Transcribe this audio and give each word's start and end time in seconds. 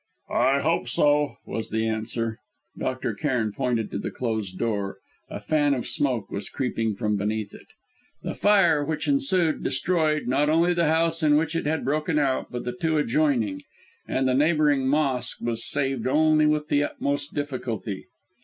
"I 0.31 0.61
hope 0.61 0.89
so!" 0.89 1.35
was 1.45 1.69
the 1.69 1.87
answer. 1.87 2.39
Dr. 2.75 3.13
Cairn 3.13 3.51
pointed 3.51 3.91
to 3.91 3.99
the 3.99 4.09
closed 4.09 4.57
door. 4.57 4.97
A 5.29 5.39
fan 5.39 5.75
of 5.75 5.85
smoke 5.85 6.31
was 6.31 6.49
creeping 6.49 6.95
from 6.95 7.17
beneath 7.17 7.53
it. 7.53 7.67
The 8.23 8.33
fire 8.33 8.83
which 8.83 9.07
ensued 9.07 9.63
destroyed, 9.63 10.27
not 10.27 10.49
only 10.49 10.73
the 10.73 10.87
house 10.87 11.21
in 11.21 11.37
which 11.37 11.55
it 11.55 11.67
had 11.67 11.85
broken 11.85 12.17
out, 12.17 12.49
but 12.51 12.63
the 12.63 12.73
two 12.73 12.97
adjoining; 12.97 13.61
and 14.07 14.27
the 14.27 14.33
neighbouring 14.33 14.87
mosque 14.87 15.37
was 15.39 15.63
saved 15.69 16.07
only 16.07 16.47
with 16.47 16.69
the 16.69 16.81
utmost 16.83 17.35
difficulty. 17.35 18.07